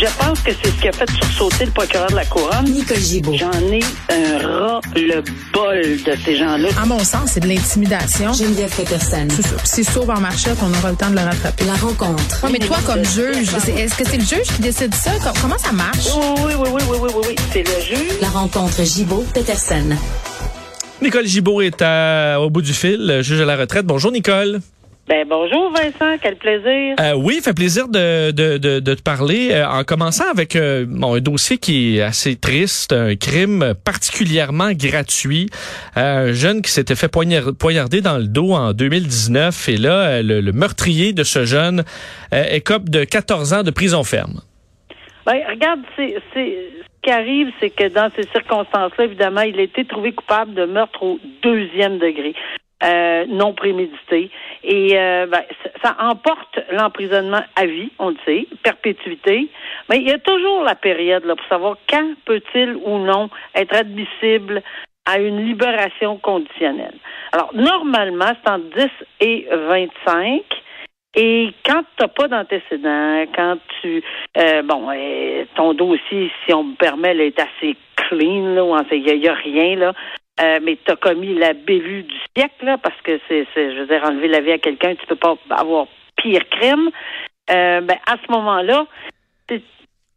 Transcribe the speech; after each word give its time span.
Je 0.00 0.06
pense 0.18 0.40
que 0.40 0.50
c'est 0.62 0.70
ce 0.70 0.80
qui 0.80 0.88
a 0.88 0.92
fait 0.92 1.10
sursauter 1.10 1.66
le 1.66 1.72
procureur 1.72 2.08
de 2.08 2.14
la 2.14 2.24
Couronne. 2.24 2.64
Nicole 2.64 2.96
Gibault. 2.96 3.36
J'en 3.36 3.50
ai 3.70 3.80
un 4.08 4.38
ras-le-bol 4.38 5.82
de 5.82 6.16
ces 6.24 6.36
gens-là. 6.36 6.68
À 6.80 6.86
mon 6.86 7.00
sens, 7.00 7.32
c'est 7.34 7.40
de 7.40 7.46
l'intimidation. 7.48 8.32
Geneviève 8.32 8.74
Peterson. 8.74 9.28
C'est 9.30 9.42
ça. 9.42 9.56
Puis 9.56 9.66
C'est 9.66 9.82
sauve 9.84 10.08
en 10.08 10.20
marchette, 10.20 10.56
on 10.62 10.72
aura 10.78 10.90
le 10.92 10.96
temps 10.96 11.10
de 11.10 11.16
le 11.16 11.20
rattraper. 11.20 11.64
La 11.64 11.74
rencontre. 11.74 12.42
Ouais, 12.44 12.50
mais 12.50 12.58
toi, 12.60 12.78
comme 12.86 13.04
juge, 13.04 13.48
est-ce 13.76 13.94
que 13.94 14.04
c'est 14.08 14.16
le 14.16 14.24
juge 14.24 14.54
qui 14.56 14.62
décide 14.62 14.94
ça? 14.94 15.10
Com- 15.22 15.32
Comment 15.42 15.58
ça 15.58 15.72
marche? 15.72 16.06
Oui, 16.16 16.36
oui, 16.46 16.54
oui, 16.58 16.68
oui, 16.72 16.82
oui, 16.88 16.98
oui, 17.02 17.10
oui, 17.16 17.24
oui. 17.28 17.36
C'est 17.52 17.62
le 17.62 17.80
juge. 17.84 18.12
La 18.22 18.28
rencontre 18.28 18.82
Gibault-Peterson. 18.82 19.96
Nicole 21.02 21.26
Gibault 21.26 21.60
est 21.60 21.82
à- 21.82 22.40
au 22.40 22.48
bout 22.48 22.62
du 22.62 22.72
fil, 22.72 23.18
juge 23.22 23.40
à 23.40 23.44
la 23.44 23.56
retraite. 23.56 23.84
Bonjour 23.84 24.10
Nicole. 24.12 24.60
Ben 25.08 25.26
bonjour 25.28 25.72
Vincent, 25.72 26.18
quel 26.22 26.36
plaisir. 26.36 26.94
Euh, 27.00 27.14
oui, 27.16 27.40
fait 27.42 27.52
plaisir 27.52 27.88
de, 27.88 28.30
de, 28.30 28.58
de, 28.58 28.78
de 28.78 28.94
te 28.94 29.02
parler. 29.02 29.48
euh, 29.50 29.66
en 29.66 29.82
commençant 29.82 30.30
avec 30.30 30.54
euh, 30.54 30.86
bon, 30.88 31.16
un 31.16 31.20
dossier 31.20 31.58
qui 31.58 31.96
est 31.96 32.02
assez 32.02 32.36
triste, 32.36 32.92
un 32.92 33.16
crime 33.16 33.74
particulièrement 33.84 34.70
gratuit. 34.72 35.50
Un 35.96 36.32
jeune 36.32 36.62
qui 36.62 36.70
s'était 36.70 36.94
fait 36.94 37.08
poignard- 37.08 37.52
poignarder 37.58 38.02
dans 38.02 38.18
le 38.18 38.28
dos 38.28 38.52
en 38.52 38.72
2019 38.72 39.68
et 39.68 39.76
là, 39.78 40.22
le, 40.22 40.40
le 40.40 40.52
meurtrier 40.52 41.12
de 41.12 41.24
ce 41.24 41.44
jeune 41.44 41.82
écope 42.32 42.88
de 42.88 43.02
14 43.02 43.52
ans 43.52 43.62
de 43.64 43.72
prison 43.72 44.04
ferme. 44.04 44.40
Ben 45.26 45.40
regarde, 45.50 45.80
c'est 45.96 46.14
ce 46.34 46.40
qui 47.02 47.10
arrive, 47.10 47.48
c'est 47.58 47.70
que 47.70 47.88
dans 47.88 48.10
ces 48.14 48.28
circonstances-là, 48.30 49.04
évidemment, 49.06 49.40
il 49.42 49.58
a 49.58 49.62
été 49.62 49.84
trouvé 49.86 50.12
coupable 50.12 50.54
de 50.54 50.66
meurtre 50.66 51.02
au 51.02 51.18
deuxième 51.42 51.98
degré. 51.98 52.34
Euh, 52.82 53.24
non 53.28 53.52
prémédité. 53.52 54.30
Et 54.64 54.98
euh, 54.98 55.26
ben, 55.26 55.42
ça, 55.82 55.96
emporte 56.00 56.60
l'emprisonnement 56.70 57.42
à 57.56 57.66
vie, 57.66 57.90
on 57.98 58.10
le 58.10 58.16
sait, 58.24 58.46
perpétuité. 58.62 59.48
Mais 59.88 59.98
il 59.98 60.08
y 60.08 60.12
a 60.12 60.18
toujours 60.18 60.62
la 60.62 60.74
période 60.74 61.24
là, 61.24 61.36
pour 61.36 61.46
savoir 61.46 61.76
quand 61.88 62.14
peut-il 62.24 62.76
ou 62.84 62.98
non 62.98 63.28
être 63.54 63.74
admissible 63.74 64.62
à 65.06 65.18
une 65.18 65.44
libération 65.44 66.18
conditionnelle. 66.18 66.96
Alors, 67.32 67.50
normalement, 67.54 68.32
c'est 68.42 68.50
entre 68.50 68.76
10 68.76 68.88
et 69.20 69.48
25. 69.50 70.42
Et 71.16 71.52
quand 71.66 71.82
tu 71.96 72.02
n'as 72.02 72.08
pas 72.08 72.28
d'antécédent, 72.28 73.24
quand 73.34 73.56
tu 73.80 74.02
euh, 74.36 74.62
bon, 74.62 74.88
euh, 74.94 75.44
ton 75.56 75.74
dossier, 75.74 76.30
si 76.44 76.54
on 76.54 76.64
me 76.64 76.74
permet, 76.76 77.14
là, 77.14 77.24
est 77.24 77.38
assez 77.38 77.76
clean, 77.96 78.54
là, 78.54 78.82
il 78.92 79.02
n'y 79.02 79.28
a 79.28 79.34
rien, 79.34 79.76
là. 79.76 79.92
Euh, 80.42 80.58
mais 80.62 80.78
tu 80.84 80.90
as 80.90 80.96
commis 80.96 81.34
la 81.34 81.52
bévue 81.52 82.04
du 82.04 82.14
siècle, 82.36 82.64
là, 82.64 82.78
parce 82.78 83.00
que 83.02 83.20
c'est, 83.28 83.46
je 83.54 83.80
veux 83.80 83.86
dire, 83.86 84.02
enlever 84.04 84.28
la 84.28 84.40
vie 84.40 84.52
à 84.52 84.58
quelqu'un, 84.58 84.94
tu 84.94 85.06
peux 85.06 85.16
pas 85.16 85.36
avoir 85.50 85.86
pire 86.16 86.48
crime. 86.50 86.90
Euh, 87.50 87.80
ben, 87.80 87.96
à 88.06 88.16
ce 88.24 88.32
moment-là, 88.32 88.86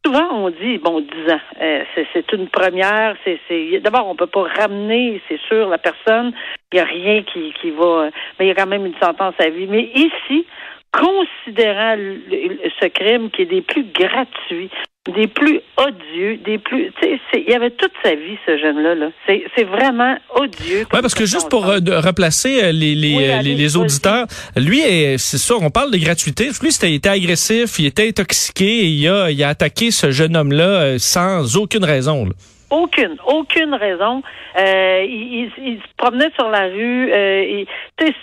souvent 0.05 0.27
on 0.31 0.49
dit, 0.49 0.77
bon, 0.77 1.01
10 1.01 1.31
ans, 1.31 1.39
euh, 1.61 1.83
c'est, 2.13 2.31
une 2.33 2.47
première, 2.47 3.15
c'est, 3.23 3.79
d'abord, 3.79 4.07
on 4.07 4.15
peut 4.15 4.27
pas 4.27 4.43
ramener, 4.43 5.21
c'est 5.27 5.39
sûr, 5.47 5.69
la 5.69 5.77
personne, 5.77 6.33
il 6.71 6.75
n'y 6.75 6.81
a 6.81 6.85
rien 6.85 7.23
qui, 7.23 7.53
qui 7.61 7.71
va, 7.71 8.09
mais 8.37 8.45
il 8.45 8.47
y 8.49 8.51
a 8.51 8.55
quand 8.55 8.67
même 8.67 8.85
une 8.85 8.97
sentence 9.01 9.35
à 9.39 9.49
vie. 9.49 9.67
Mais 9.67 9.91
ici, 9.95 10.45
considérant 10.91 11.95
ce 11.97 12.87
crime 12.87 13.29
qui 13.31 13.43
est 13.43 13.45
des 13.45 13.61
plus 13.61 13.85
gratuits, 13.85 14.69
des 15.11 15.27
plus 15.27 15.59
odieux, 15.75 16.37
des 16.45 16.57
plus, 16.57 16.91
tu 16.93 17.05
sais, 17.07 17.19
c'est- 17.31 17.41
il 17.45 17.49
y 17.51 17.53
avait 17.53 17.71
toute 17.71 17.91
sa 18.01 18.15
vie 18.15 18.37
ce 18.45 18.57
jeune-là. 18.57 18.95
Là. 18.95 19.07
C'est, 19.27 19.63
vraiment 19.65 20.15
odieux. 20.35 20.79
Ouais, 20.79 20.85
comme 20.89 21.01
parce 21.01 21.13
que 21.13 21.25
juste 21.25 21.49
pour 21.49 21.65
de 21.81 21.91
euh, 21.91 21.99
replacer 21.99 22.63
euh, 22.63 22.71
les, 22.71 22.95
les, 22.95 23.15
Oui, 23.17 23.25
euh, 23.25 23.37
allez, 23.39 23.49
les, 23.49 23.55
les 23.55 23.67
vas-y. 23.67 23.81
auditeurs, 23.81 24.25
lui, 24.55 24.79
est- 24.79 25.17
c'est 25.17 25.37
sûr, 25.37 25.57
on 25.61 25.69
parle 25.71 25.91
de 25.91 25.97
gratuité. 25.97 26.45
Lui, 26.61 26.69
il 26.83 26.93
était 26.95 27.09
agressif, 27.09 27.79
il 27.79 27.87
était 27.87 28.07
intoxiqué 28.07 28.65
et 28.65 28.85
il 28.87 29.07
a, 29.09 29.29
il 29.29 29.43
a 29.43 29.49
attaqué 29.49 29.91
ce 29.91 30.11
jeune 30.11 30.37
homme-là 30.37 30.97
sans 30.99 31.57
aucune 31.57 31.83
raison. 31.83 32.25
là. 32.25 32.31
Aucune, 32.69 33.17
aucune 33.27 33.73
raison. 33.75 34.23
Euh, 34.57 35.03
il, 35.05 35.49
il- 35.57 35.63
il 35.65 35.77
se 35.79 35.87
promenait 35.97 36.31
sur 36.39 36.49
la 36.49 36.67
rue. 36.67 37.11
Euh, 37.11 37.43
il- 37.43 37.67
tu 37.97 38.07
sais, 38.07 38.13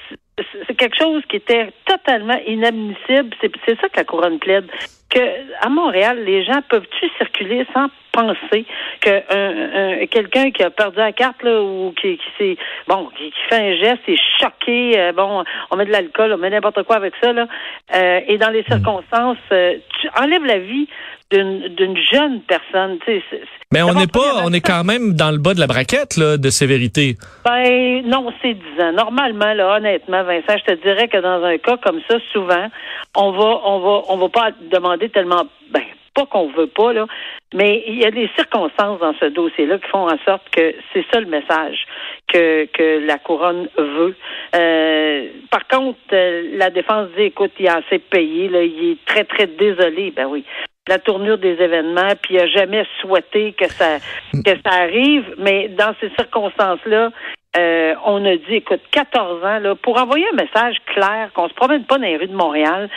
c'est- 0.66 0.74
quelque 0.76 0.97
chose 0.98 1.22
qui 1.28 1.36
était 1.36 1.68
totalement 1.86 2.38
inadmissible. 2.47 3.36
C'est 3.42 3.52
c'est 3.66 3.78
ça 3.80 3.88
que 3.91 3.97
la 3.98 4.04
couronne 4.04 4.38
plaide. 4.38 4.64
Que 5.10 5.19
à 5.60 5.69
Montréal, 5.69 6.22
les 6.25 6.44
gens 6.44 6.60
peuvent-tu 6.69 7.09
circuler 7.19 7.66
sans 7.75 7.88
penser 8.12 8.65
que 9.00 9.10
un- 9.10 10.03
un- 10.03 10.06
quelqu'un 10.06 10.50
qui 10.53 10.62
a 10.62 10.71
perdu 10.71 10.98
la 10.98 11.12
carte 11.12 11.43
là, 11.43 11.60
ou 11.60 11.93
qui, 12.00 12.16
qui 12.16 12.26
s'est 12.38 12.56
bon 12.88 13.09
qui, 13.16 13.25
qui 13.31 13.41
fait 13.48 13.56
un 13.72 13.76
geste 13.76 14.03
est 14.09 14.21
choqué. 14.41 14.98
euh, 14.98 15.12
bon, 15.12 15.44
on 15.71 15.76
met 15.76 15.84
de 15.87 15.91
l'alcool, 15.93 16.32
on 16.32 16.38
met 16.38 16.50
n'importe 16.50 16.82
quoi 16.84 16.97
avec 16.97 17.15
ça 17.22 17.32
là. 17.32 17.47
euh, 17.94 18.21
et 18.28 18.38
dans 18.38 18.50
les 18.50 18.62
circonstances, 18.65 19.37
euh, 19.53 19.75
tu 20.00 20.09
enlèves 20.21 20.44
la 20.44 20.59
vie 20.59 20.88
d'une 21.32 21.69
d'une 21.69 21.97
jeune 21.97 22.41
personne. 22.42 22.98
Tu 23.06 23.21
sais, 23.31 23.41
Mais 23.72 23.82
on 23.82 23.94
n'est 23.94 24.09
pas, 24.09 24.42
on 24.44 24.53
est 24.53 24.60
quand 24.60 24.82
même 24.82 25.12
dans 25.15 25.31
le 25.31 25.38
bas 25.38 25.54
de 25.54 25.60
la 25.60 25.69
braquette 25.69 26.16
là, 26.16 26.37
de 26.37 26.50
sévérité. 26.50 27.15
ben 27.44 28.03
non, 28.04 28.32
c'est 28.42 28.54
10 28.54 28.82
ans. 28.82 28.92
Normalement, 28.92 29.53
là, 29.54 29.77
honnêtement, 29.77 30.25
Vincent, 30.25 30.56
je 30.59 30.75
te 30.75 30.82
dirais 30.82 31.06
que 31.06 31.19
dans 31.19 31.44
un 31.44 31.56
cas 31.59 31.77
comme 31.77 32.00
ça, 32.10 32.16
souvent, 32.32 32.66
on 33.15 33.31
va, 33.31 33.60
on 33.65 33.78
va, 33.78 34.03
on 34.09 34.16
va 34.16 34.28
pas 34.28 34.50
demander 34.72 34.99
tellement, 35.08 35.46
ben 35.70 35.82
pas 36.14 36.26
qu'on 36.26 36.48
veut 36.48 36.66
pas 36.66 36.92
là, 36.92 37.06
mais 37.54 37.84
il 37.86 37.98
y 37.98 38.04
a 38.04 38.10
des 38.10 38.28
circonstances 38.36 38.98
dans 39.00 39.14
ce 39.20 39.26
dossier-là 39.26 39.78
qui 39.78 39.88
font 39.88 40.08
en 40.10 40.18
sorte 40.26 40.48
que 40.50 40.74
c'est 40.92 41.04
ça 41.12 41.20
le 41.20 41.26
message 41.26 41.86
que 42.26 42.66
que 42.66 43.06
la 43.06 43.18
couronne 43.18 43.68
veut. 43.78 44.16
Euh, 44.54 45.28
par 45.50 45.66
contre, 45.68 45.98
euh, 46.12 46.50
la 46.56 46.70
défense 46.70 47.08
dit, 47.16 47.24
écoute, 47.24 47.52
il 47.58 47.68
a 47.68 47.76
assez 47.76 47.98
payé, 47.98 48.48
là, 48.48 48.62
il 48.62 48.92
est 48.92 49.04
très 49.04 49.24
très 49.24 49.46
désolé. 49.46 50.10
Ben 50.10 50.26
oui 50.26 50.44
la 50.88 50.98
tournure 50.98 51.38
des 51.38 51.52
événements, 51.52 52.14
puis 52.20 52.34
il 52.34 52.40
a 52.40 52.46
jamais 52.48 52.84
souhaité 53.00 53.52
que 53.52 53.68
ça 53.68 53.98
que 54.44 54.50
ça 54.64 54.72
arrive, 54.72 55.24
mais 55.38 55.68
dans 55.68 55.94
ces 56.00 56.10
circonstances-là, 56.18 57.10
euh, 57.56 57.94
on 58.04 58.24
a 58.24 58.36
dit, 58.36 58.54
écoute, 58.54 58.80
14 58.90 59.44
ans, 59.44 59.58
là, 59.58 59.74
pour 59.74 60.00
envoyer 60.00 60.26
un 60.32 60.36
message 60.36 60.76
clair 60.86 61.30
qu'on 61.34 61.48
se 61.48 61.54
promène 61.54 61.84
pas 61.84 61.98
dans 61.98 62.04
les 62.04 62.16
rues 62.16 62.28
de 62.28 62.34
Montréal 62.34 62.88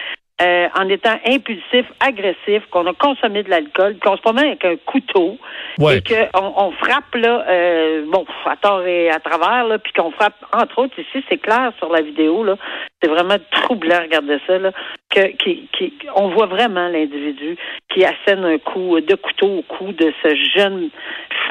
euh, 0.41 0.67
en 0.75 0.89
étant 0.89 1.15
impulsif, 1.27 1.85
agressif, 1.99 2.63
qu'on 2.71 2.87
a 2.87 2.93
consommé 2.93 3.43
de 3.43 3.49
l'alcool, 3.49 3.97
qu'on 4.03 4.17
se 4.17 4.21
promène 4.21 4.47
avec 4.47 4.65
un 4.65 4.75
couteau, 4.85 5.37
Ouais. 5.77 5.97
et 5.97 6.01
qu'on 6.01 6.53
on 6.57 6.71
frappe 6.71 7.13
là, 7.15 7.45
euh, 7.47 8.05
bon, 8.07 8.25
à 8.45 8.55
tort 8.57 8.83
et 8.85 9.09
à 9.09 9.19
travers, 9.19 9.65
là, 9.67 9.77
puis 9.77 9.93
qu'on 9.93 10.11
frappe, 10.11 10.35
entre 10.53 10.79
autres, 10.79 10.99
ici, 10.99 11.23
c'est 11.29 11.37
clair 11.37 11.71
sur 11.77 11.91
la 11.91 12.01
vidéo, 12.01 12.43
là, 12.43 12.55
c'est 13.01 13.09
vraiment 13.09 13.37
troublant, 13.51 14.01
regardez 14.01 14.39
ça, 14.47 14.57
là, 14.57 14.71
que, 15.09 15.27
qui, 15.37 15.67
qui, 15.77 15.93
on 16.15 16.29
voit 16.29 16.47
vraiment 16.47 16.87
l'individu 16.89 17.55
qui 17.89 18.03
assène 18.03 18.43
un 18.43 18.57
coup 18.57 18.99
de 18.99 19.15
couteau 19.15 19.59
au 19.59 19.61
cou 19.61 19.91
de 19.91 20.11
ce 20.23 20.35
jeune, 20.55 20.89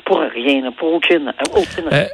pour 0.05 0.19
rien, 0.21 0.63
là, 0.63 0.71
pour 0.77 0.93
aucune, 0.93 1.33
aucune 1.57 1.87
Euh, 1.93 2.05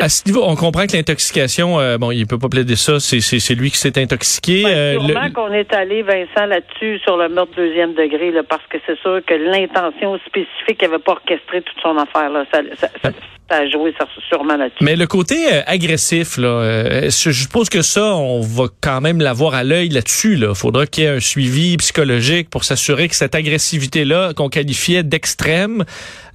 À 0.00 0.08
ce 0.08 0.22
niveau, 0.26 0.42
on 0.44 0.56
comprend 0.56 0.86
que 0.86 0.96
l'intoxication, 0.96 1.78
euh, 1.80 1.98
bon, 1.98 2.10
il 2.10 2.26
peut 2.26 2.38
pas 2.38 2.48
plaider 2.48 2.76
ça, 2.76 2.98
c'est, 3.00 3.54
lui 3.54 3.70
qui 3.70 3.78
s'est 3.78 4.00
intoxiqué. 4.00 4.62
Ben, 4.64 4.94
le- 5.02 5.08
sûrement 5.12 5.30
qu'on 5.32 5.52
est 5.52 5.72
allé, 5.72 6.02
Vincent, 6.02 6.46
là-dessus 6.46 6.98
sur 7.04 7.16
le 7.16 7.28
meurtre 7.28 7.52
deuxième 7.56 7.94
degré, 7.94 8.30
là, 8.30 8.42
parce 8.48 8.62
que 8.70 8.78
c'est 8.86 8.98
sûr 9.00 9.20
que 9.26 9.34
l'intention 9.34 10.18
spécifique 10.26 10.80
n'avait 10.82 10.98
pas 10.98 11.12
orchestré 11.12 11.62
toute 11.62 11.80
son 11.82 11.96
affaire. 11.98 12.30
Là. 12.30 12.44
Ça, 12.52 12.60
ça, 12.80 12.88
ça- 13.02 13.10
ça 13.48 13.58
a 13.58 13.68
joué 13.68 13.94
ça, 13.96 14.08
sûrement 14.28 14.56
là-dessus. 14.56 14.82
Mais 14.82 14.96
le 14.96 15.06
côté 15.06 15.36
euh, 15.52 15.60
agressif, 15.66 16.36
là, 16.36 16.48
euh, 16.48 17.02
je 17.10 17.30
suppose 17.30 17.68
que 17.68 17.80
ça, 17.82 18.16
on 18.16 18.40
va 18.40 18.64
quand 18.80 19.00
même 19.00 19.20
l'avoir 19.20 19.54
à 19.54 19.62
l'œil 19.62 19.88
là-dessus. 19.90 20.34
Là. 20.34 20.52
Faudra 20.54 20.86
qu'il 20.86 21.04
y 21.04 21.06
ait 21.06 21.10
un 21.10 21.20
suivi 21.20 21.76
psychologique 21.76 22.50
pour 22.50 22.64
s'assurer 22.64 23.06
que 23.08 23.14
cette 23.14 23.36
agressivité-là, 23.36 24.32
qu'on 24.34 24.48
qualifiait 24.48 25.04
d'extrême, 25.04 25.84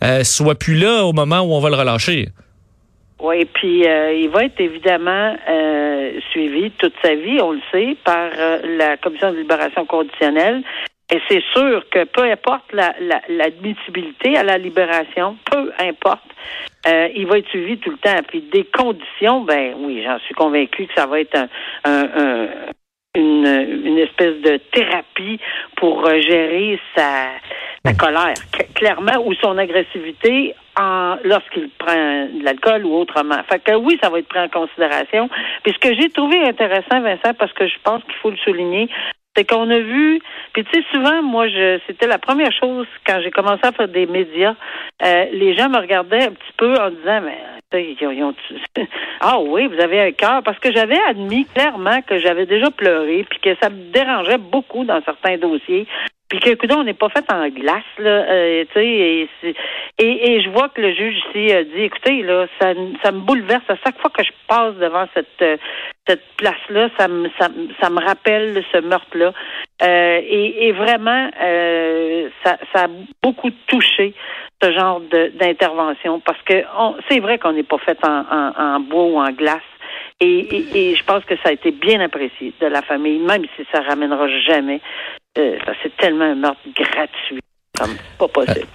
euh, 0.05 0.23
soit 0.23 0.55
plus 0.55 0.75
là 0.77 1.03
au 1.03 1.11
moment 1.11 1.41
où 1.41 1.51
on 1.53 1.59
va 1.59 1.69
le 1.69 1.75
relâcher. 1.75 2.29
Oui, 3.23 3.45
puis 3.45 3.85
euh, 3.87 4.13
il 4.13 4.29
va 4.29 4.45
être 4.45 4.59
évidemment 4.59 5.35
euh, 5.47 6.19
suivi 6.31 6.71
toute 6.71 6.95
sa 7.03 7.13
vie, 7.13 7.39
on 7.39 7.51
le 7.51 7.61
sait, 7.71 7.95
par 8.03 8.31
euh, 8.35 8.77
la 8.77 8.97
Commission 8.97 9.31
de 9.31 9.37
libération 9.37 9.85
conditionnelle. 9.85 10.63
Et 11.13 11.19
c'est 11.29 11.43
sûr 11.53 11.83
que 11.91 12.05
peu 12.05 12.23
importe 12.23 12.71
la- 12.73 12.95
la- 12.99 13.21
l'admissibilité 13.29 14.35
à 14.37 14.43
la 14.43 14.57
libération, 14.57 15.37
peu 15.51 15.71
importe, 15.77 16.23
euh, 16.87 17.09
il 17.13 17.27
va 17.27 17.37
être 17.37 17.49
suivi 17.49 17.77
tout 17.77 17.91
le 17.91 17.97
temps. 17.97 18.23
Puis 18.27 18.41
des 18.51 18.63
conditions, 18.63 19.41
ben 19.41 19.75
oui, 19.77 20.01
j'en 20.03 20.17
suis 20.19 20.33
convaincu 20.33 20.87
que 20.87 20.93
ça 20.95 21.05
va 21.05 21.19
être 21.19 21.35
un, 21.37 21.47
un- 21.83 22.09
un- 22.15 22.47
une, 23.13 23.45
une 23.85 23.97
espèce 23.99 24.41
de 24.41 24.57
thérapie 24.71 25.37
pour 25.75 26.07
euh, 26.07 26.21
gérer 26.21 26.79
sa, 26.95 27.27
sa 27.85 27.93
colère, 27.93 28.33
cl- 28.53 28.73
clairement, 28.73 29.21
ou 29.25 29.33
son 29.35 29.57
agressivité 29.57 30.55
lorsqu'il 31.23 31.69
prend 31.77 32.25
de 32.25 32.43
l'alcool 32.43 32.85
ou 32.85 32.95
autrement. 32.95 33.41
Fait 33.49 33.59
que 33.59 33.75
oui, 33.75 33.97
ça 34.01 34.09
va 34.09 34.19
être 34.19 34.27
pris 34.27 34.39
en 34.39 34.49
considération. 34.49 35.29
Puis 35.63 35.73
ce 35.73 35.79
que 35.79 35.95
j'ai 35.95 36.09
trouvé 36.09 36.39
intéressant, 36.47 37.01
Vincent, 37.01 37.33
parce 37.37 37.53
que 37.53 37.67
je 37.67 37.77
pense 37.83 38.03
qu'il 38.03 38.15
faut 38.15 38.31
le 38.31 38.37
souligner, 38.37 38.89
c'est 39.35 39.49
qu'on 39.49 39.69
a 39.69 39.79
vu, 39.79 40.21
puis 40.53 40.63
tu 40.65 40.71
sais, 40.71 40.85
souvent, 40.91 41.21
moi, 41.21 41.47
je 41.47 41.79
c'était 41.87 42.07
la 42.07 42.17
première 42.17 42.51
chose 42.51 42.85
quand 43.05 43.19
j'ai 43.23 43.31
commencé 43.31 43.61
à 43.63 43.71
faire 43.71 43.87
des 43.87 44.05
médias, 44.05 44.55
euh, 45.03 45.25
les 45.31 45.53
gens 45.55 45.69
me 45.69 45.77
regardaient 45.77 46.23
un 46.23 46.31
petit 46.31 46.53
peu 46.57 46.73
en 46.75 46.89
disant, 46.89 47.21
mais 47.21 47.37
ils 47.73 48.23
ont- 48.23 48.35
ah 49.21 49.39
oui, 49.39 49.67
vous 49.67 49.79
avez 49.79 50.01
un 50.01 50.11
cœur, 50.11 50.43
parce 50.43 50.59
que 50.59 50.71
j'avais 50.73 50.99
admis 51.07 51.45
clairement 51.53 52.01
que 52.01 52.19
j'avais 52.19 52.45
déjà 52.45 52.69
pleuré, 52.71 53.25
puis 53.29 53.39
que 53.39 53.55
ça 53.61 53.69
me 53.69 53.91
dérangeait 53.91 54.37
beaucoup 54.37 54.83
dans 54.83 55.01
certains 55.03 55.37
dossiers. 55.37 55.87
Puis 56.27 56.39
que, 56.39 56.49
écoute, 56.51 56.71
on 56.73 56.85
n'est 56.85 56.93
pas 56.93 57.09
fait 57.09 57.25
en 57.31 57.49
glace, 57.49 57.83
là, 57.97 58.09
euh, 58.09 58.63
tu 58.73 58.79
sais, 58.79 59.27
et, 59.99 60.31
et 60.31 60.41
je 60.41 60.49
vois 60.49 60.69
que 60.69 60.79
le 60.79 60.93
juge 60.93 61.17
ici 61.29 61.51
a 61.51 61.63
dit, 61.65 61.81
écoutez, 61.81 62.23
là, 62.23 62.47
ça, 62.59 62.71
ça 63.03 63.11
me 63.11 63.19
bouleverse 63.19 63.63
à 63.69 63.75
chaque 63.83 63.99
fois 63.99 64.09
que 64.11 64.23
je 64.23 64.31
passe 64.47 64.75
devant 64.75 65.05
cette 65.13 65.41
euh, 65.41 65.57
cette 66.11 66.23
place-là, 66.37 66.89
ça 66.99 67.07
me 67.07 67.29
ça, 67.39 67.47
ça 67.81 67.89
me 67.89 68.03
rappelle 68.03 68.63
ce 68.71 68.79
meurtre-là, 68.79 69.31
Euh, 69.83 70.21
et, 70.23 70.71
vraiment, 70.73 71.31
euh, 71.41 72.29
ça, 72.43 72.57
ça 72.71 72.83
a 72.83 72.87
beaucoup 73.23 73.49
touché 73.65 74.13
ce 74.61 74.71
genre 74.71 75.01
d'intervention 75.39 76.19
parce 76.19 76.41
que 76.43 76.63
c'est 77.09 77.19
vrai 77.19 77.39
qu'on 77.39 77.53
n'est 77.53 77.63
pas 77.63 77.79
fait 77.79 77.97
en, 78.03 78.79
bois 78.79 79.05
ou 79.05 79.17
en 79.19 79.31
glace. 79.31 79.71
Et, 80.19 80.93
je 80.95 81.03
pense 81.03 81.25
que 81.25 81.35
ça 81.37 81.49
a 81.49 81.51
été 81.51 81.71
bien 81.71 81.99
apprécié 81.99 82.53
de 82.61 82.67
la 82.67 82.83
famille, 82.83 83.17
même 83.17 83.43
si 83.55 83.65
ça 83.71 83.81
ramènera 83.81 84.27
jamais. 84.45 84.81
Euh, 85.39 85.57
c'est 85.81 85.97
tellement 85.97 86.25
un 86.25 86.35
meurtre 86.35 86.61
gratuit, 86.75 87.41
comme 87.79 87.95
pas 88.19 88.27
possible. 88.27 88.67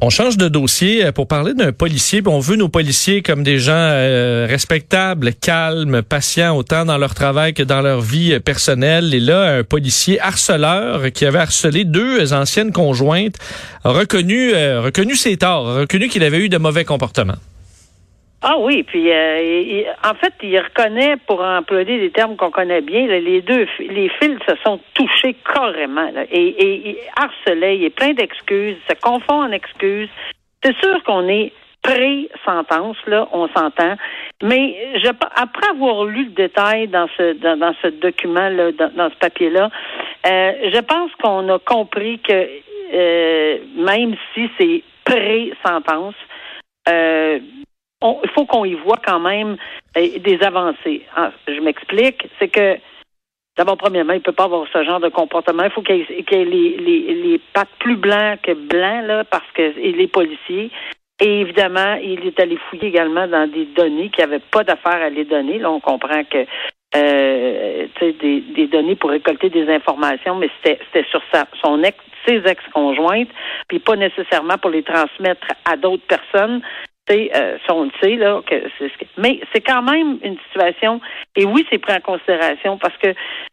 On 0.00 0.10
change 0.10 0.36
de 0.36 0.46
dossier 0.46 1.04
euh, 1.04 1.12
pour 1.12 1.26
parler 1.26 1.54
d'un 1.54 1.72
policier. 1.72 2.22
On 2.24 2.38
veut 2.38 2.54
nos 2.54 2.68
policiers 2.68 3.20
comme 3.20 3.42
des 3.42 3.58
gens 3.58 3.72
euh, 3.74 4.46
respectables, 4.48 5.34
calmes, 5.34 6.02
patients, 6.02 6.56
autant 6.56 6.84
dans 6.84 6.98
leur 6.98 7.16
travail 7.16 7.52
que 7.52 7.64
dans 7.64 7.80
leur 7.80 8.00
vie 8.00 8.34
euh, 8.34 8.38
personnelle. 8.38 9.12
Et 9.12 9.18
là, 9.18 9.56
un 9.56 9.64
policier 9.64 10.20
harceleur 10.20 11.10
qui 11.12 11.26
avait 11.26 11.40
harcelé 11.40 11.84
deux 11.84 12.32
anciennes 12.32 12.70
conjointes 12.70 13.34
a 13.82 13.90
reconnu, 13.90 14.52
reconnu 14.52 15.16
ses 15.16 15.36
torts, 15.36 15.68
a 15.68 15.80
reconnu 15.80 16.08
qu'il 16.08 16.22
avait 16.22 16.38
eu 16.38 16.48
de 16.48 16.58
mauvais 16.58 16.84
comportements. 16.84 17.38
Ah 18.40 18.56
oui, 18.58 18.84
puis 18.84 19.10
euh, 19.10 19.82
en 20.04 20.14
fait, 20.14 20.32
il 20.42 20.58
reconnaît, 20.60 21.16
pour 21.26 21.42
employer 21.42 21.98
des 21.98 22.10
termes 22.10 22.36
qu'on 22.36 22.52
connaît 22.52 22.82
bien, 22.82 23.08
là, 23.08 23.18
les 23.18 23.42
deux, 23.42 23.66
les 23.80 24.08
fils 24.20 24.38
se 24.48 24.54
sont 24.64 24.78
touchés 24.94 25.34
carrément. 25.52 26.08
là, 26.12 26.22
et, 26.30 26.48
et 26.48 26.90
il 26.90 26.96
harcelait, 27.16 27.76
il 27.76 27.84
est 27.84 27.90
plein 27.90 28.12
d'excuses, 28.12 28.76
se 28.88 28.94
confond 29.00 29.42
en 29.42 29.50
excuses. 29.50 30.08
C'est 30.62 30.76
sûr 30.78 31.02
qu'on 31.02 31.28
est 31.28 31.52
pré-sentence, 31.82 32.96
là, 33.06 33.28
on 33.32 33.48
s'entend. 33.48 33.96
Mais 34.42 34.98
je, 35.02 35.08
après 35.08 35.70
avoir 35.70 36.04
lu 36.04 36.26
le 36.26 36.30
détail 36.30 36.86
dans 36.88 37.08
ce 37.16 37.32
dans, 37.34 37.74
ce 37.82 37.88
document-là, 37.88 38.72
dans, 38.72 38.92
dans 38.94 39.10
ce 39.10 39.16
papier-là, 39.16 39.70
euh, 40.26 40.52
je 40.72 40.80
pense 40.80 41.10
qu'on 41.22 41.48
a 41.48 41.58
compris 41.58 42.20
que 42.20 42.48
euh, 42.94 43.58
même 43.76 44.14
si 44.34 44.48
c'est 44.58 44.82
pré-sentence, 45.04 46.14
euh, 46.88 47.38
il 48.02 48.30
faut 48.30 48.46
qu'on 48.46 48.64
y 48.64 48.74
voit 48.74 49.00
quand 49.04 49.20
même 49.20 49.56
euh, 49.96 50.18
des 50.18 50.40
avancées. 50.42 51.02
Ah, 51.16 51.32
je 51.46 51.60
m'explique, 51.60 52.28
c'est 52.38 52.48
que 52.48 52.78
d'abord, 53.56 53.76
premièrement, 53.76 54.12
il 54.12 54.20
peut 54.20 54.32
pas 54.32 54.44
avoir 54.44 54.66
ce 54.72 54.84
genre 54.84 55.00
de 55.00 55.08
comportement. 55.08 55.64
Il 55.64 55.70
faut 55.70 55.82
qu'il 55.82 55.96
y 55.96 56.00
ait, 56.02 56.44
les, 56.44 56.76
les, 56.76 57.14
les 57.14 57.40
pattes 57.52 57.68
plus 57.80 57.96
blancs 57.96 58.40
que 58.42 58.52
blancs, 58.52 59.04
là, 59.06 59.24
parce 59.24 59.50
que 59.54 59.78
il 59.80 60.00
est 60.00 60.06
policier. 60.06 60.70
Et 61.20 61.40
évidemment, 61.40 61.94
il 61.94 62.24
est 62.24 62.38
allé 62.38 62.56
fouiller 62.70 62.88
également 62.88 63.26
dans 63.26 63.50
des 63.50 63.64
données 63.64 64.08
qui 64.10 64.20
n'avaient 64.20 64.38
pas 64.38 64.62
d'affaire 64.62 65.02
à 65.02 65.10
les 65.10 65.24
donner. 65.24 65.58
Là, 65.58 65.72
on 65.72 65.80
comprend 65.80 66.22
que 66.22 66.46
euh, 66.94 67.86
des, 68.00 68.40
des 68.40 68.66
données 68.68 68.94
pour 68.94 69.10
récolter 69.10 69.50
des 69.50 69.68
informations, 69.68 70.36
mais 70.36 70.48
c'était 70.62 71.04
sur 71.10 71.20
sa, 71.32 71.46
son 71.60 71.82
ex, 71.82 71.98
ses 72.24 72.46
ex-conjointes, 72.46 73.30
puis 73.66 73.80
pas 73.80 73.96
nécessairement 73.96 74.58
pour 74.58 74.70
les 74.70 74.84
transmettre 74.84 75.48
à 75.64 75.76
d'autres 75.76 76.06
personnes. 76.06 76.62
Euh, 77.10 77.58
on 77.70 77.84
le 77.84 77.90
sait, 78.02 78.16
là, 78.16 78.40
mais 79.16 79.40
c'est 79.52 79.60
quand 79.60 79.82
même 79.82 80.18
une 80.22 80.36
situation, 80.48 81.00
et 81.36 81.44
oui, 81.44 81.66
c'est 81.70 81.78
pris 81.78 81.94
en 81.94 82.00
considération 82.00 82.78
parce 82.78 82.96
que 82.98 83.08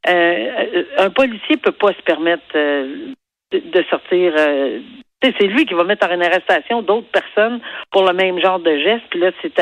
euh, 0.09 0.83
un 0.97 1.09
policier 1.09 1.57
peut 1.57 1.71
pas 1.71 1.93
se 1.93 2.01
permettre 2.01 2.43
euh, 2.55 3.13
de, 3.51 3.83
sortir. 3.89 4.33
euh, 4.37 4.79
c'est 5.21 5.47
lui 5.47 5.65
qui 5.65 5.73
va 5.73 5.83
mettre 5.83 6.07
en 6.07 6.21
arrestation 6.21 6.81
d'autres 6.81 7.09
personnes 7.11 7.59
pour 7.91 8.05
le 8.05 8.13
même 8.13 8.39
genre 8.39 8.59
de 8.59 8.77
geste. 8.77 9.05
Puis 9.09 9.19
là, 9.19 9.31
c'est, 9.41 9.53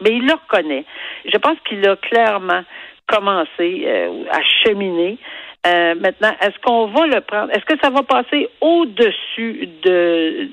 mais 0.00 0.16
il 0.16 0.26
le 0.26 0.32
reconnaît. 0.32 0.84
Je 1.26 1.36
pense 1.38 1.58
qu'il 1.68 1.86
a 1.86 1.96
clairement 1.96 2.62
commencé 3.06 3.86
à 4.30 4.40
cheminer. 4.64 5.18
Maintenant, 5.64 6.34
est-ce 6.40 6.58
qu'on 6.64 6.86
va 6.86 7.06
le 7.06 7.20
prendre? 7.20 7.52
Est-ce 7.52 7.64
que 7.64 7.78
ça 7.80 7.90
va 7.90 8.02
passer 8.02 8.48
au-dessus 8.60 9.68
de 9.84 10.48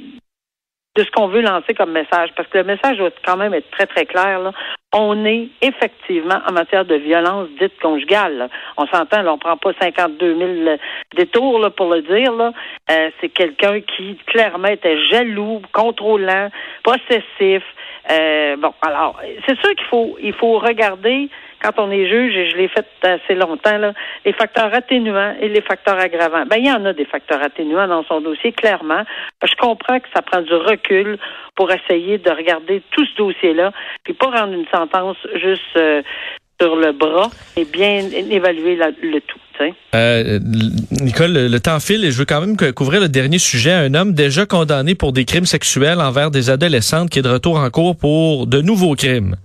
de 1.00 1.06
ce 1.06 1.12
qu'on 1.12 1.28
veut 1.28 1.42
lancer 1.42 1.74
comme 1.74 1.92
message, 1.92 2.30
parce 2.36 2.50
que 2.50 2.58
le 2.58 2.66
message 2.66 2.98
doit 2.98 3.12
quand 3.26 3.38
même 3.38 3.54
être 3.54 3.72
très, 3.72 3.86
très 3.86 4.06
clair. 4.06 4.40
Là. 4.40 4.52
On 4.94 5.24
est 5.24 5.48
effectivement 5.62 6.40
en 6.46 6.52
matière 6.52 6.84
de 6.84 6.96
violence 6.96 7.48
dite 7.60 7.80
conjugale. 7.82 8.50
On 8.76 8.86
s'entend, 8.88 9.26
on 9.26 9.38
prend 9.38 9.56
pas 9.56 9.72
52 9.80 10.66
000 10.66 10.78
détours 11.16 11.60
là, 11.60 11.70
pour 11.70 11.90
le 11.94 12.02
dire. 12.02 12.34
Euh, 12.92 13.10
c'est 13.22 13.30
quelqu'un 13.30 13.80
qui 13.80 14.18
clairement 14.28 14.68
était 14.68 15.02
jaloux, 15.06 15.62
contrôlant, 15.72 16.50
possessif. 16.84 17.64
Euh, 18.12 18.58
bon, 18.58 18.74
alors, 18.82 19.22
c'est 19.48 19.58
sûr 19.60 19.70
qu'il 19.76 19.88
faut 19.90 20.18
il 20.22 20.34
faut 20.34 20.60
regarder 20.60 21.30
quand 21.62 21.74
on 21.78 21.92
est 21.92 22.08
juge, 22.08 22.36
et 22.36 22.50
je 22.50 22.58
l'ai 22.58 22.68
fait 22.68 22.86
assez 23.04 23.36
longtemps, 23.36 23.78
là, 23.78 23.94
les 24.26 24.34
facteurs 24.34 24.74
atténuants 24.74 25.36
et 25.42 25.50
les 25.50 25.62
facteurs 25.62 26.00
aggravants. 26.00 26.46
Ben, 26.46 26.58
il 26.58 26.66
y 26.66 26.72
en 26.72 26.86
a 26.86 26.94
des 26.94 27.06
facteurs 27.06 27.42
atténuants 27.42 27.88
dans 27.88 28.04
son 28.04 28.22
dossier, 28.22 28.52
clairement. 28.52 29.04
Je 29.44 29.56
comprends 29.56 30.00
que 30.00 30.08
ça 30.14 30.22
prend 30.22 30.42
du 30.42 30.54
recul 30.54 31.18
pour 31.56 31.72
essayer 31.72 32.18
de 32.18 32.30
regarder 32.30 32.82
tout 32.92 33.06
ce 33.06 33.16
dossier-là, 33.18 33.72
puis 34.04 34.14
pas 34.14 34.28
rendre 34.28 34.54
une 34.54 34.68
sentence 34.68 35.18
juste 35.36 35.62
euh, 35.78 36.02
sur 36.62 36.76
le 36.76 36.92
bras, 36.92 37.30
et 37.56 37.66
bien 37.66 38.00
évaluer 38.30 38.76
le 38.76 39.20
tout. 39.22 39.40
Euh, 39.96 40.40
Nicole, 41.02 41.34
le, 41.34 41.60
temps 41.60 41.80
file 41.80 42.06
et 42.06 42.12
je 42.12 42.18
veux 42.18 42.26
quand 42.26 42.42
même 42.42 42.56
couvrir 42.74 43.02
le 43.02 43.10
dernier 43.10 43.40
sujet. 43.40 43.72
Un 43.72 43.94
homme 43.94 44.14
déjà 44.14 44.46
condamné 44.46 44.96
pour 44.96 45.14
des 45.14 45.26
crimes 45.26 45.46
sexuels 45.46 46.00
envers 46.00 46.32
des 46.32 46.50
adolescentes 46.50 47.10
qui 47.10 47.20
est 47.20 47.24
de 47.24 47.30
retour 47.30 47.58
en 47.58 47.70
cours 47.70 47.96
pour 47.96 48.48
de 48.48 48.62
nouveaux 48.62 48.96
crimes. 48.96 49.36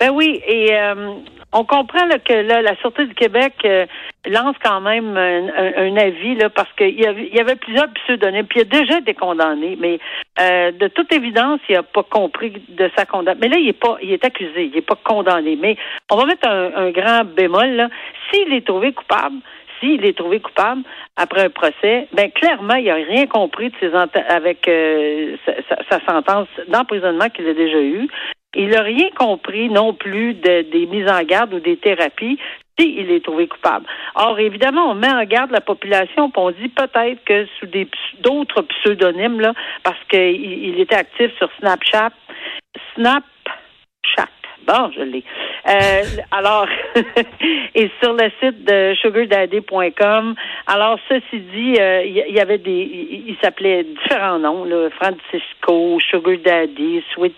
Ben 0.00 0.10
oui, 0.10 0.40
et 0.46 0.74
euh, 0.76 1.14
on 1.52 1.64
comprend 1.64 2.06
là, 2.06 2.18
que 2.18 2.32
là, 2.32 2.62
la 2.62 2.76
Sûreté 2.76 3.06
du 3.06 3.14
Québec 3.14 3.54
euh, 3.64 3.86
lance 4.30 4.54
quand 4.62 4.80
même 4.80 5.16
un, 5.16 5.48
un- 5.48 5.96
avis 5.96 6.36
là, 6.36 6.50
parce 6.50 6.70
qu'il 6.74 7.00
y 7.00 7.04
avait, 7.06 7.28
y 7.30 7.40
avait 7.40 7.56
plusieurs 7.56 7.88
pseudonymes, 7.94 8.46
puis 8.46 8.60
il 8.60 8.62
a 8.62 8.80
déjà 8.80 8.98
été 8.98 9.14
condamné, 9.14 9.76
mais 9.80 9.98
euh, 10.40 10.70
de 10.70 10.86
toute 10.88 11.12
évidence, 11.12 11.58
il 11.68 11.74
n'a 11.74 11.82
pas 11.82 12.04
compris 12.04 12.52
de 12.68 12.88
sa 12.96 13.06
condamnation. 13.06 13.40
Mais 13.40 13.48
là, 13.48 13.56
il 13.60 13.68
est 13.68 13.72
pas, 13.72 13.96
il 14.02 14.12
est 14.12 14.24
accusé, 14.24 14.66
il 14.66 14.72
n'est 14.72 14.82
pas 14.82 14.96
condamné. 15.02 15.56
Mais 15.60 15.76
on 16.12 16.16
va 16.16 16.26
mettre 16.26 16.46
un, 16.46 16.70
un 16.76 16.90
grand 16.90 17.24
bémol. 17.24 17.88
S'il 18.30 18.52
est 18.52 18.66
trouvé 18.66 18.92
coupable, 18.92 19.36
s'il 19.80 20.04
est 20.04 20.16
trouvé 20.16 20.38
coupable 20.40 20.82
après 21.16 21.42
un 21.46 21.50
procès, 21.50 22.06
ben 22.12 22.30
clairement, 22.30 22.74
il 22.74 22.84
n'a 22.86 22.94
rien 22.94 23.26
compris 23.26 23.70
de 23.70 23.74
ses 23.80 23.94
avec 24.28 24.68
euh, 24.68 25.36
sa- 25.44 25.82
sa 25.90 26.04
sentence 26.06 26.48
d'emprisonnement 26.68 27.28
qu'il 27.30 27.48
a 27.48 27.54
déjà 27.54 27.80
eue. 27.80 28.06
Il 28.54 28.70
n'a 28.70 28.82
rien 28.82 29.08
compris 29.16 29.68
non 29.68 29.92
plus 29.94 30.34
de- 30.34 30.62
des 30.70 30.86
mises 30.86 31.10
en 31.10 31.22
garde 31.22 31.54
ou 31.54 31.60
des 31.60 31.76
thérapies 31.76 32.38
s'il 32.78 33.10
est 33.10 33.24
trouvé 33.24 33.48
coupable. 33.48 33.86
Or, 34.14 34.38
évidemment, 34.38 34.90
on 34.90 34.94
met 34.94 35.10
en 35.10 35.24
garde 35.24 35.50
la 35.50 35.60
population, 35.60 36.30
puis 36.30 36.42
on 36.42 36.50
dit 36.52 36.68
peut-être 36.68 37.22
que 37.24 37.46
sous 37.58 37.66
d'autres 38.20 38.62
pseudonymes, 38.62 39.40
là, 39.40 39.52
parce 39.82 39.98
qu'il 40.08 40.64
il 40.68 40.80
était 40.80 40.94
actif 40.94 41.36
sur 41.38 41.50
Snapchat, 41.58 42.10
Snapchat. 42.94 44.28
Bon, 44.66 44.90
je 44.94 45.00
l'ai. 45.00 45.24
Euh, 45.66 46.02
alors, 46.30 46.66
et 47.74 47.90
sur 48.02 48.12
le 48.12 48.30
site 48.38 48.64
de 48.64 48.94
sugardaddy.com. 49.00 50.34
Alors, 50.66 50.98
ceci 51.08 51.40
dit, 51.40 51.76
euh, 51.80 52.04
il 52.04 52.18
y, 52.18 52.24
il 52.28 52.38
avait 52.38 52.58
des, 52.58 52.70
il, 52.70 53.30
il 53.30 53.36
s'appelait 53.42 53.84
différents 53.84 54.38
noms, 54.38 54.66
Francisco, 54.90 55.98
Sugar 56.00 56.36
Daddy, 56.44 57.02
Sweet, 57.14 57.34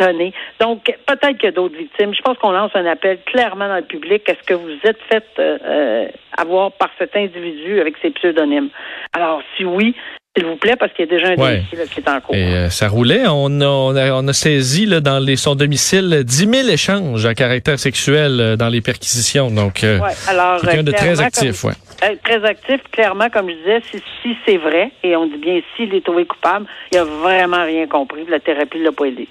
Honey. 0.00 0.32
Donc, 0.60 0.84
peut-être 1.06 1.36
qu'il 1.38 1.44
y 1.44 1.48
a 1.48 1.52
d'autres 1.52 1.76
victimes. 1.76 2.14
Je 2.14 2.22
pense 2.22 2.36
qu'on 2.38 2.52
lance 2.52 2.70
un 2.74 2.86
appel 2.86 3.18
clairement 3.26 3.68
dans 3.68 3.76
le 3.76 3.82
public. 3.82 4.22
Est-ce 4.28 4.42
que 4.46 4.54
vous 4.54 4.70
êtes 4.84 4.98
fait 5.10 5.24
euh, 5.38 5.58
euh, 5.64 6.08
avoir 6.36 6.72
par 6.72 6.90
cet 6.98 7.16
individu 7.16 7.80
avec 7.80 7.94
ses 8.02 8.10
pseudonymes? 8.10 8.68
Alors, 9.12 9.42
si 9.56 9.64
oui, 9.64 9.94
s'il 10.36 10.46
vous 10.46 10.56
plaît, 10.56 10.76
parce 10.78 10.92
qu'il 10.92 11.06
y 11.06 11.08
a 11.08 11.10
déjà 11.10 11.28
un 11.32 11.36
Ouais. 11.36 11.58
dossier 11.58 11.78
là, 11.78 11.84
qui 11.92 12.00
est 12.00 12.08
en 12.08 12.20
cours. 12.20 12.34
Et 12.36 12.44
euh, 12.54 12.68
ça 12.70 12.86
roulait. 12.88 13.22
On 13.26 13.60
a, 13.60 13.66
on 13.66 13.96
a, 13.96 14.12
on 14.12 14.28
a 14.28 14.32
saisi 14.32 14.86
là, 14.86 15.00
dans 15.00 15.18
les, 15.18 15.34
son 15.34 15.56
domicile 15.56 16.22
10 16.24 16.46
000 16.64 16.68
échanges 16.68 17.26
à 17.26 17.34
caractère 17.34 17.78
sexuel 17.80 18.38
euh, 18.40 18.56
dans 18.56 18.68
les 18.68 18.80
perquisitions. 18.80 19.50
Donc, 19.50 19.82
euh, 19.82 19.98
Ouais, 19.98 20.12
alors, 20.28 20.60
quelqu'un 20.60 20.84
de 20.84 20.92
très 20.92 21.20
actif. 21.20 21.62
comme- 21.62 21.70
Ouais. 21.70 22.16
très 22.24 22.44
actif, 22.44 22.80
clairement, 22.92 23.28
comme 23.28 23.50
je 23.50 23.54
disais, 23.56 23.80
si, 23.90 23.98
si 24.22 24.36
c'est 24.46 24.56
vrai, 24.56 24.92
et 25.02 25.16
on 25.16 25.26
dit 25.26 25.36
bien 25.36 25.60
s'il 25.76 25.92
est 25.94 26.04
trouvé 26.04 26.24
coupable, 26.26 26.64
il 26.92 26.98
a 26.98 27.04
vraiment 27.04 27.64
rien 27.64 27.86
compris. 27.88 28.24
La 28.28 28.38
thérapie 28.38 28.78
ne 28.78 28.84
l'a 28.84 28.92
pas 28.92 29.06
aidé. 29.06 29.26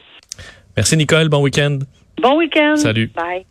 Merci, 0.80 0.96
Nicole. 0.96 1.28
Bon 1.28 1.42
week-end. 1.42 1.80
Bon 2.22 2.38
week-end. 2.38 2.78
Salut. 2.78 3.12
Bye. 3.14 3.50